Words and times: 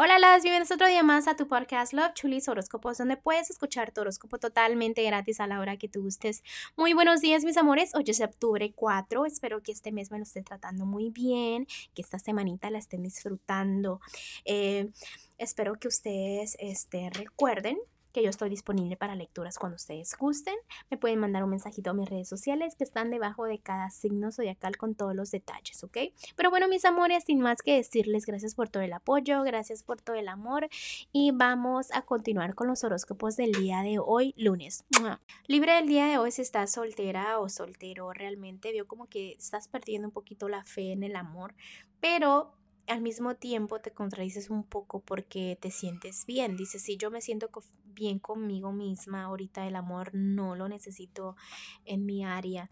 Hola, 0.00 0.20
las 0.20 0.44
bienvenidos 0.44 0.70
otro 0.70 0.86
día 0.86 1.02
más 1.02 1.26
a 1.26 1.34
tu 1.34 1.48
podcast 1.48 1.92
Love 1.92 2.14
Chulis 2.14 2.46
Horóscopos, 2.46 2.98
donde 2.98 3.16
puedes 3.16 3.50
escuchar 3.50 3.90
tu 3.90 4.00
horóscopo 4.02 4.38
totalmente 4.38 5.02
gratis 5.02 5.40
a 5.40 5.48
la 5.48 5.58
hora 5.58 5.76
que 5.76 5.88
tú 5.88 6.02
gustes. 6.02 6.44
Muy 6.76 6.92
buenos 6.92 7.20
días, 7.20 7.42
mis 7.42 7.56
amores. 7.56 7.96
Hoy 7.96 8.04
es 8.06 8.20
octubre 8.20 8.72
4. 8.72 9.26
Espero 9.26 9.60
que 9.60 9.72
este 9.72 9.90
mes 9.90 10.12
me 10.12 10.18
lo 10.18 10.22
esté 10.22 10.44
tratando 10.44 10.86
muy 10.86 11.10
bien, 11.10 11.66
que 11.96 12.02
esta 12.02 12.20
semanita 12.20 12.70
la 12.70 12.78
estén 12.78 13.02
disfrutando. 13.02 14.00
Eh, 14.44 14.88
espero 15.36 15.74
que 15.74 15.88
ustedes 15.88 16.56
este, 16.60 17.10
recuerden 17.10 17.76
que 18.18 18.24
yo 18.24 18.30
estoy 18.30 18.50
disponible 18.50 18.96
para 18.96 19.14
lecturas 19.14 19.60
cuando 19.60 19.76
ustedes 19.76 20.16
gusten. 20.18 20.56
Me 20.90 20.96
pueden 20.96 21.20
mandar 21.20 21.44
un 21.44 21.50
mensajito 21.50 21.90
a 21.90 21.94
mis 21.94 22.10
redes 22.10 22.28
sociales 22.28 22.74
que 22.74 22.82
están 22.82 23.12
debajo 23.12 23.44
de 23.44 23.60
cada 23.60 23.90
signo 23.90 24.32
zodiacal 24.32 24.76
con 24.76 24.96
todos 24.96 25.14
los 25.14 25.30
detalles, 25.30 25.84
¿ok? 25.84 25.98
Pero 26.34 26.50
bueno, 26.50 26.66
mis 26.66 26.84
amores, 26.84 27.22
sin 27.24 27.38
más 27.38 27.62
que 27.62 27.76
decirles, 27.76 28.26
gracias 28.26 28.56
por 28.56 28.70
todo 28.70 28.82
el 28.82 28.92
apoyo, 28.92 29.44
gracias 29.44 29.84
por 29.84 30.00
todo 30.00 30.16
el 30.16 30.26
amor 30.26 30.68
y 31.12 31.30
vamos 31.30 31.92
a 31.92 32.02
continuar 32.02 32.56
con 32.56 32.66
los 32.66 32.82
horóscopos 32.82 33.36
del 33.36 33.52
día 33.52 33.82
de 33.82 34.00
hoy, 34.00 34.34
lunes. 34.36 34.84
Libre 35.46 35.74
del 35.74 35.86
día 35.86 36.06
de 36.06 36.18
hoy, 36.18 36.32
si 36.32 36.42
estás 36.42 36.72
soltera 36.72 37.38
o 37.38 37.48
soltero, 37.48 38.12
realmente 38.12 38.72
veo 38.72 38.88
como 38.88 39.06
que 39.06 39.34
estás 39.34 39.68
perdiendo 39.68 40.08
un 40.08 40.12
poquito 40.12 40.48
la 40.48 40.64
fe 40.64 40.90
en 40.90 41.04
el 41.04 41.14
amor, 41.14 41.54
pero 42.00 42.57
al 42.88 43.02
mismo 43.02 43.34
tiempo 43.34 43.80
te 43.80 43.92
contradices 43.92 44.50
un 44.50 44.64
poco 44.64 45.00
porque 45.00 45.58
te 45.60 45.70
sientes 45.70 46.24
bien. 46.26 46.56
Dices, 46.56 46.82
si 46.82 46.96
yo 46.96 47.10
me 47.10 47.20
siento 47.20 47.50
bien 47.84 48.18
conmigo 48.18 48.72
misma, 48.72 49.24
ahorita 49.24 49.66
el 49.66 49.76
amor 49.76 50.10
no 50.14 50.56
lo 50.56 50.68
necesito 50.68 51.36
en 51.84 52.06
mi 52.06 52.24
área. 52.24 52.70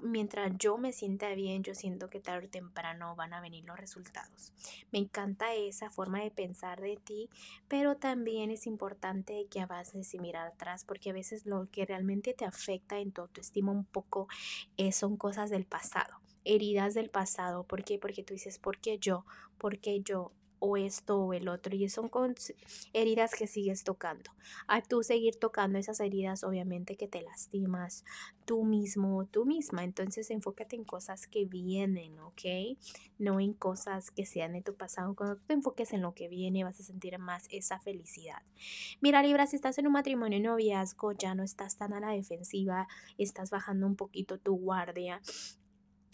Mientras 0.00 0.52
yo 0.58 0.78
me 0.78 0.92
sienta 0.92 1.34
bien, 1.34 1.64
yo 1.64 1.74
siento 1.74 2.08
que 2.08 2.20
tarde 2.20 2.46
o 2.46 2.50
temprano 2.50 3.16
van 3.16 3.32
a 3.32 3.40
venir 3.40 3.64
los 3.64 3.76
resultados. 3.76 4.52
Me 4.92 5.00
encanta 5.00 5.52
esa 5.54 5.90
forma 5.90 6.20
de 6.20 6.30
pensar 6.30 6.80
de 6.80 6.96
ti, 6.96 7.28
pero 7.66 7.96
también 7.96 8.52
es 8.52 8.68
importante 8.68 9.48
que 9.50 9.60
avances 9.60 10.14
y 10.14 10.20
mirar 10.20 10.46
atrás, 10.46 10.84
porque 10.84 11.10
a 11.10 11.14
veces 11.14 11.46
lo 11.46 11.68
que 11.72 11.84
realmente 11.84 12.32
te 12.32 12.44
afecta 12.44 13.00
en 13.00 13.10
tu 13.10 13.22
autoestima 13.22 13.72
un 13.72 13.84
poco 13.84 14.28
eh, 14.76 14.92
son 14.92 15.16
cosas 15.16 15.50
del 15.50 15.64
pasado 15.64 16.20
heridas 16.44 16.94
del 16.94 17.10
pasado. 17.10 17.64
¿Por 17.64 17.84
qué? 17.84 17.98
Porque 17.98 18.22
tú 18.22 18.34
dices, 18.34 18.58
¿por 18.58 18.78
qué 18.78 18.98
yo? 18.98 19.24
¿Por 19.58 19.78
qué 19.78 20.00
yo? 20.00 20.32
o 20.60 20.76
esto 20.76 21.18
o 21.20 21.32
el 21.32 21.48
otro 21.48 21.74
y 21.74 21.88
son 21.88 22.10
heridas 22.92 23.34
que 23.34 23.46
sigues 23.46 23.84
tocando. 23.84 24.30
A 24.66 24.82
tú 24.82 25.02
seguir 25.02 25.36
tocando 25.36 25.78
esas 25.78 26.00
heridas, 26.00 26.42
obviamente 26.44 26.96
que 26.96 27.08
te 27.08 27.22
lastimas 27.22 28.04
tú 28.44 28.64
mismo 28.64 29.18
o 29.18 29.24
tú 29.24 29.44
misma. 29.44 29.84
Entonces 29.84 30.30
enfócate 30.30 30.76
en 30.76 30.84
cosas 30.84 31.26
que 31.26 31.44
vienen, 31.44 32.18
¿ok? 32.18 32.42
No 33.18 33.40
en 33.40 33.52
cosas 33.52 34.10
que 34.10 34.26
sean 34.26 34.52
de 34.52 34.62
tu 34.62 34.74
pasado. 34.74 35.14
Cuando 35.14 35.36
tú 35.36 35.44
te 35.46 35.54
enfoques 35.54 35.92
en 35.92 36.02
lo 36.02 36.14
que 36.14 36.28
viene, 36.28 36.64
vas 36.64 36.80
a 36.80 36.82
sentir 36.84 37.18
más 37.18 37.46
esa 37.50 37.78
felicidad. 37.78 38.42
Mira, 39.00 39.22
Libra, 39.22 39.46
si 39.46 39.56
estás 39.56 39.78
en 39.78 39.86
un 39.86 39.92
matrimonio 39.92 40.38
y 40.38 40.42
noviazgo, 40.42 41.12
ya 41.12 41.34
no 41.34 41.42
estás 41.42 41.76
tan 41.76 41.92
a 41.92 42.00
la 42.00 42.10
defensiva, 42.10 42.88
estás 43.16 43.50
bajando 43.50 43.86
un 43.86 43.96
poquito 43.96 44.38
tu 44.38 44.56
guardia 44.56 45.20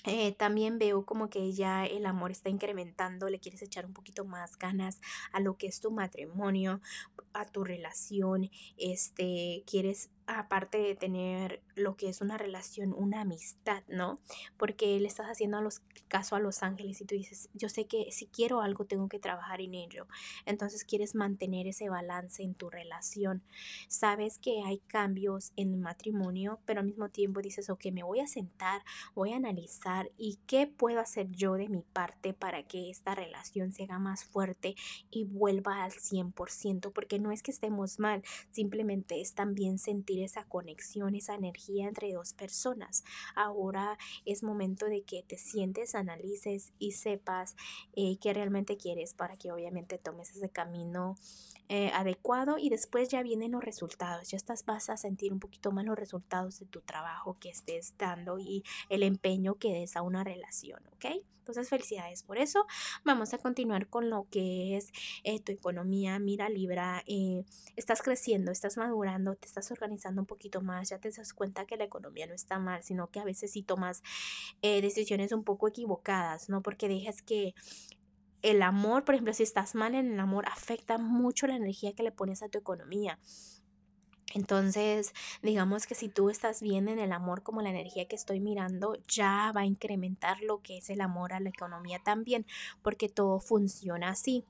eh, 0.05 0.33
también 0.33 0.79
veo 0.79 1.05
como 1.05 1.31
que 1.31 1.53
ya 1.53 1.87
el 1.87 2.07
amor 2.07 2.31
está 2.31 2.51
incrementando, 2.51 3.29
le 3.29 3.41
quieres 3.41 3.63
echar 3.63 3.87
un 3.87 3.95
poquito 3.95 4.25
más 4.25 4.59
ganas 4.59 5.01
a 5.33 5.41
lo 5.41 5.57
que 5.57 5.67
es 5.67 5.81
tu 5.81 5.91
matrimonio, 5.91 6.81
a 7.33 7.47
tu 7.47 7.65
relación, 7.65 8.51
este, 8.77 9.65
quieres 9.67 10.11
aparte 10.27 10.79
de 10.79 10.95
tener 10.95 11.63
lo 11.75 11.97
que 11.97 12.09
es 12.09 12.21
una 12.21 12.39
relación, 12.39 12.95
una 12.97 13.23
amistad, 13.23 13.83
¿no? 13.89 14.21
Porque 14.57 14.99
le 14.99 15.07
estás 15.07 15.27
haciendo 15.27 15.59
a 15.59 15.61
los, 15.61 15.83
caso 16.09 16.37
a 16.37 16.41
los 16.41 16.63
ángeles 16.63 17.01
y 17.01 17.05
tú 17.05 17.15
dices, 17.15 17.49
yo 17.55 17.69
sé 17.69 17.87
que 17.87 18.11
si 18.11 18.27
quiero 18.27 18.61
algo 18.61 18.85
tengo 18.85 19.09
que 19.09 19.19
trabajar 19.19 19.61
en 19.61 19.75
ello. 19.75 20.07
Entonces 20.47 20.85
quieres 20.85 21.15
mantener 21.15 21.67
ese 21.67 21.89
balance 21.89 22.43
en 22.43 22.55
tu 22.55 22.71
relación. 22.71 23.43
Sabes 23.89 24.39
que 24.39 24.63
hay 24.65 24.79
cambios 24.87 25.53
en 25.57 25.75
el 25.75 25.81
matrimonio, 25.81 26.61
pero 26.65 26.81
al 26.81 26.87
mismo 26.87 27.09
tiempo 27.09 27.43
dices, 27.43 27.71
ok, 27.71 27.87
me 27.93 28.03
voy 28.03 28.21
a 28.21 28.27
sentar, 28.27 28.83
voy 29.15 29.33
a 29.33 29.37
analizar 29.37 30.11
y 30.17 30.39
qué 30.47 30.67
puedo 30.67 31.01
hacer 31.01 31.31
yo 31.31 31.55
de 31.55 31.69
mi 31.69 31.83
parte 31.83 32.33
para 32.33 32.63
que 32.63 32.91
esta 32.91 33.15
relación 33.15 33.73
se 33.73 33.85
haga 33.85 33.99
más 33.99 34.25
fuerte 34.25 34.75
y 35.11 35.25
vuelva 35.25 35.85
al 35.85 35.93
100%, 35.93 36.93
porque 36.93 37.19
no 37.19 37.31
es 37.33 37.43
que 37.43 37.51
estemos 37.51 37.99
mal, 37.99 38.23
simplemente 38.51 39.21
es 39.21 39.35
también 39.35 39.79
sentir 39.79 40.14
esa 40.23 40.45
conexión, 40.45 41.15
esa 41.15 41.35
energía 41.35 41.89
entre 41.89 42.13
dos 42.13 42.33
personas. 42.33 43.05
Ahora 43.35 43.99
es 44.25 44.43
momento 44.43 44.87
de 44.87 45.03
que 45.03 45.23
te 45.23 45.39
sientes, 45.39 45.95
analices 45.95 46.73
y 46.79 46.93
sepas 46.93 47.57
eh, 47.95 48.19
qué 48.21 48.33
realmente 48.33 48.77
quieres 48.77 49.15
para 49.15 49.37
que 49.37 49.53
obviamente 49.53 49.99
tomes 49.99 50.31
ese 50.31 50.51
camino 50.51 51.17
eh, 51.69 51.91
adecuado 51.95 52.59
y 52.59 52.69
después 52.69 53.09
ya 53.09 53.23
vienen 53.23 53.53
los 53.53 53.65
resultados. 53.65 54.29
Ya 54.31 54.37
estás, 54.37 54.65
vas 54.67 54.91
a 54.91 54.97
sentir 54.97 55.33
un 55.33 55.41
poquito 55.41 55.73
más 55.73 55.85
los 55.85 55.99
resultados 55.99 56.59
de 56.59 56.67
tu 56.67 56.83
trabajo 56.83 57.39
que 57.41 57.49
estés 57.49 57.95
dando 57.97 58.39
y 58.39 58.63
el 58.91 59.03
empeño 59.03 59.55
que 59.55 59.73
des 59.73 59.97
a 59.97 60.03
una 60.03 60.25
relación, 60.25 60.83
¿ok? 60.93 61.25
Entonces, 61.45 61.69
felicidades 61.69 62.23
por 62.23 62.39
eso. 62.39 62.65
Vamos 63.05 63.35
a 63.35 63.39
continuar 63.39 63.89
con 63.89 64.09
lo 64.09 64.27
que 64.31 64.77
es 64.79 64.93
eh, 65.25 65.41
tu 65.41 65.53
economía. 65.53 66.19
Mira, 66.19 66.49
Libra, 66.49 67.05
eh, 67.07 67.45
estás 67.77 68.01
creciendo, 68.01 68.51
estás 68.51 68.79
madurando, 68.79 69.35
te 69.35 69.47
estás 69.47 69.71
organizando 69.71 70.23
un 70.23 70.27
poquito 70.27 70.63
más, 70.63 70.89
ya 70.89 70.99
te 70.99 71.11
das 71.11 71.35
cuenta 71.35 71.67
que 71.67 71.77
la 71.77 71.85
economía 71.85 72.27
no 72.27 72.35
está 72.35 72.59
mal, 72.59 72.83
sino 72.83 73.11
que 73.11 73.21
a 73.21 73.25
veces 73.25 73.53
sí 73.53 73.63
tomas 73.63 74.03
decisiones 74.63 75.33
un 75.33 75.45
poco 75.45 75.69
equivocadas, 75.69 76.49
¿no? 76.49 76.63
Porque 76.63 76.89
dejas 76.89 77.21
que 77.23 77.55
el 78.45 78.63
amor, 78.63 79.05
por 79.05 79.15
ejemplo, 79.15 79.33
si 79.33 79.43
estás 79.43 79.75
mal 79.75 79.95
en 79.95 80.13
el 80.13 80.21
amor, 80.21 80.45
afecta 80.47 80.99
mucho 80.99 81.47
la 81.47 81.57
energía 81.57 81.95
que 81.95 82.03
le 82.03 82.13
pones 82.13 82.43
a 82.43 82.49
tu 82.49 82.59
economía. 82.59 83.19
Entonces, 84.35 85.15
digamos 85.43 85.87
que 85.87 85.95
si 85.95 86.09
tú 86.09 86.29
estás 86.29 86.61
bien 86.61 86.89
en 86.89 86.99
el 86.99 87.13
amor 87.13 87.43
como 87.43 87.63
la 87.63 87.71
energía 87.71 88.07
que 88.07 88.17
estoy 88.17 88.41
mirando, 88.41 88.97
ya 89.09 89.53
va 89.57 89.63
a 89.63 89.67
incrementar 89.67 90.43
lo 90.43 90.61
que 90.61 90.79
es 90.79 90.91
el 90.91 91.01
amor 91.01 91.33
a 91.33 91.41
la 91.41 91.51
economía 91.51 92.01
también, 92.05 92.45
porque 92.83 93.09
todo 93.09 93.39
funciona 93.39 94.11
así. 94.11 94.45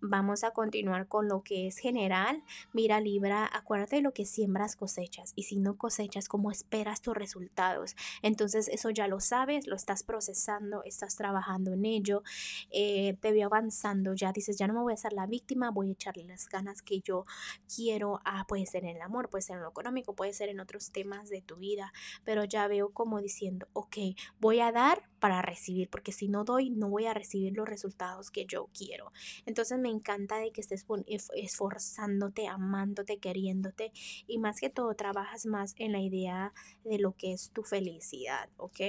Vamos 0.00 0.42
a 0.42 0.52
continuar 0.52 1.06
con 1.06 1.28
lo 1.28 1.42
que 1.42 1.66
es 1.66 1.76
general. 1.78 2.42
Mira 2.72 2.98
Libra, 3.00 3.48
acuérdate 3.52 3.96
de 3.96 4.02
lo 4.02 4.12
que 4.12 4.24
siembras 4.24 4.74
cosechas 4.74 5.34
y 5.36 5.42
si 5.42 5.56
no 5.56 5.76
cosechas, 5.76 6.28
¿cómo 6.28 6.50
esperas 6.50 7.02
tus 7.02 7.14
resultados? 7.14 7.94
Entonces, 8.22 8.68
eso 8.68 8.88
ya 8.88 9.06
lo 9.06 9.20
sabes, 9.20 9.66
lo 9.66 9.76
estás 9.76 10.02
procesando, 10.02 10.82
estás 10.84 11.16
trabajando 11.16 11.72
en 11.72 11.84
ello, 11.84 12.22
eh, 12.70 13.18
te 13.20 13.32
veo 13.32 13.46
avanzando, 13.46 14.14
ya 14.14 14.32
dices, 14.32 14.56
ya 14.56 14.66
no 14.66 14.72
me 14.74 14.80
voy 14.80 14.94
a 14.94 14.96
ser 14.96 15.12
la 15.12 15.26
víctima, 15.26 15.70
voy 15.70 15.90
a 15.90 15.92
echarle 15.92 16.24
las 16.24 16.48
ganas 16.48 16.80
que 16.80 17.00
yo 17.00 17.26
quiero 17.74 18.20
a, 18.24 18.46
pues, 18.46 18.74
en 18.74 18.86
el 18.86 19.02
amor 19.02 19.25
puede 19.28 19.42
ser 19.42 19.56
en 19.56 19.62
lo 19.62 19.70
económico, 19.70 20.14
puede 20.14 20.32
ser 20.32 20.48
en 20.48 20.60
otros 20.60 20.90
temas 20.90 21.28
de 21.28 21.42
tu 21.42 21.56
vida, 21.56 21.92
pero 22.24 22.44
ya 22.44 22.66
veo 22.68 22.90
como 22.90 23.20
diciendo, 23.20 23.68
ok, 23.72 23.96
voy 24.40 24.60
a 24.60 24.72
dar 24.72 25.02
para 25.18 25.42
recibir, 25.42 25.88
porque 25.88 26.12
si 26.12 26.28
no 26.28 26.44
doy, 26.44 26.70
no 26.70 26.88
voy 26.88 27.06
a 27.06 27.14
recibir 27.14 27.54
los 27.54 27.68
resultados 27.68 28.30
que 28.30 28.46
yo 28.46 28.68
quiero. 28.76 29.12
Entonces 29.46 29.78
me 29.78 29.88
encanta 29.88 30.38
de 30.38 30.52
que 30.52 30.60
estés 30.60 30.86
esforzándote, 31.34 32.46
amándote, 32.46 33.18
queriéndote 33.18 33.92
y 34.26 34.38
más 34.38 34.60
que 34.60 34.70
todo 34.70 34.94
trabajas 34.94 35.46
más 35.46 35.74
en 35.78 35.92
la 35.92 36.00
idea 36.00 36.52
de 36.84 36.98
lo 36.98 37.12
que 37.12 37.32
es 37.32 37.50
tu 37.50 37.62
felicidad, 37.62 38.48
¿ok? 38.56 38.80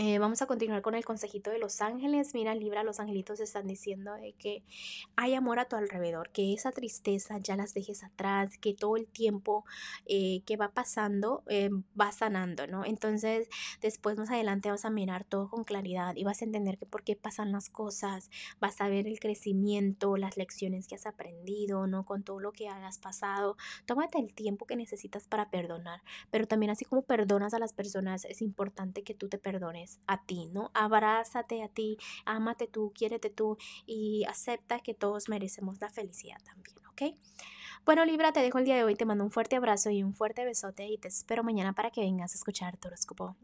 Eh, 0.00 0.20
vamos 0.20 0.40
a 0.42 0.46
continuar 0.46 0.80
con 0.80 0.94
el 0.94 1.04
consejito 1.04 1.50
de 1.50 1.58
los 1.58 1.80
ángeles. 1.80 2.32
Mira, 2.32 2.54
Libra, 2.54 2.84
los 2.84 3.00
angelitos 3.00 3.40
están 3.40 3.66
diciendo 3.66 4.14
de 4.14 4.32
que 4.32 4.62
hay 5.16 5.34
amor 5.34 5.58
a 5.58 5.64
tu 5.64 5.74
alrededor, 5.74 6.30
que 6.30 6.52
esa 6.52 6.70
tristeza 6.70 7.38
ya 7.38 7.56
las 7.56 7.74
dejes 7.74 8.04
atrás, 8.04 8.58
que 8.58 8.74
todo 8.74 8.96
el 8.96 9.08
tiempo 9.08 9.64
eh, 10.06 10.42
que 10.46 10.56
va 10.56 10.68
pasando 10.68 11.42
eh, 11.48 11.70
va 12.00 12.12
sanando, 12.12 12.68
¿no? 12.68 12.84
Entonces, 12.84 13.48
después 13.80 14.16
más 14.16 14.30
adelante 14.30 14.70
vas 14.70 14.84
a 14.84 14.90
mirar 14.90 15.24
todo 15.24 15.50
con 15.50 15.64
claridad 15.64 16.14
y 16.14 16.22
vas 16.22 16.42
a 16.42 16.44
entender 16.44 16.78
que 16.78 16.86
por 16.86 17.02
qué 17.02 17.16
pasan 17.16 17.50
las 17.50 17.68
cosas, 17.68 18.30
vas 18.60 18.80
a 18.80 18.88
ver 18.88 19.08
el 19.08 19.18
crecimiento, 19.18 20.16
las 20.16 20.36
lecciones 20.36 20.86
que 20.86 20.94
has 20.94 21.06
aprendido, 21.06 21.88
¿no? 21.88 22.04
Con 22.04 22.22
todo 22.22 22.38
lo 22.38 22.52
que 22.52 22.68
hayas 22.68 22.98
pasado. 22.98 23.56
Tómate 23.84 24.20
el 24.20 24.32
tiempo 24.32 24.64
que 24.64 24.76
necesitas 24.76 25.26
para 25.26 25.50
perdonar, 25.50 26.02
pero 26.30 26.46
también 26.46 26.70
así 26.70 26.84
como 26.84 27.02
perdonas 27.02 27.52
a 27.52 27.58
las 27.58 27.72
personas, 27.72 28.24
es 28.26 28.42
importante 28.42 29.02
que 29.02 29.14
tú 29.14 29.28
te 29.28 29.38
perdones 29.38 29.87
a 30.06 30.22
ti, 30.22 30.46
¿no? 30.52 30.70
Abrázate 30.74 31.62
a 31.62 31.68
ti, 31.68 31.98
ámate 32.24 32.66
tú, 32.66 32.92
quiérete 32.94 33.30
tú 33.30 33.56
y 33.86 34.24
acepta 34.28 34.80
que 34.80 34.94
todos 34.94 35.28
merecemos 35.28 35.80
la 35.80 35.90
felicidad 35.90 36.38
también, 36.44 36.76
¿ok? 36.88 37.18
Bueno, 37.84 38.04
Libra, 38.04 38.32
te 38.32 38.40
dejo 38.40 38.58
el 38.58 38.64
día 38.64 38.76
de 38.76 38.84
hoy, 38.84 38.96
te 38.96 39.06
mando 39.06 39.24
un 39.24 39.30
fuerte 39.30 39.56
abrazo 39.56 39.90
y 39.90 40.02
un 40.02 40.12
fuerte 40.12 40.44
besote 40.44 40.86
y 40.86 40.98
te 40.98 41.08
espero 41.08 41.42
mañana 41.42 41.72
para 41.72 41.90
que 41.90 42.00
vengas 42.00 42.32
a 42.32 42.36
escuchar 42.36 42.76
tu 42.76 42.88
horóscopo. 42.88 43.36